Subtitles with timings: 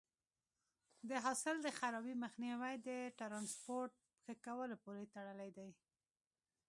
[1.09, 3.91] د حاصل د خرابي مخنیوی د ټرانسپورټ
[4.23, 5.69] ښه کولو پورې تړلی دی.